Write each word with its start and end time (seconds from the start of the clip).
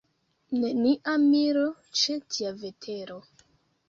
Nenia 0.61 1.11
miro, 1.25 1.65
ĉe 1.99 2.15
tia 2.37 2.55
vetero! 2.63 3.19